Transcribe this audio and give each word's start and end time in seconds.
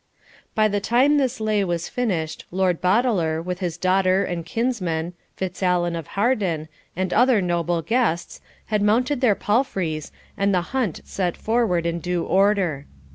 By 0.55 0.67
the 0.67 0.79
time 0.79 1.17
this 1.19 1.39
lay 1.39 1.63
was 1.63 1.87
finished, 1.87 2.45
Lord 2.49 2.81
Boteler, 2.81 3.39
with 3.39 3.59
his 3.59 3.77
daughter 3.77 4.23
and 4.23 4.43
kinsman, 4.43 5.13
Fitzallen 5.37 5.95
of 5.95 6.07
Harden, 6.17 6.69
and 6.95 7.13
other 7.13 7.39
noble 7.39 7.83
guests, 7.83 8.41
had 8.73 8.81
mounted 8.81 9.21
their 9.21 9.35
palfreys, 9.35 10.11
and 10.35 10.55
the 10.55 10.61
hunt 10.73 11.01
set 11.05 11.37
forward 11.37 11.85
in 11.85 11.99
due 11.99 12.23
order. 12.23 12.87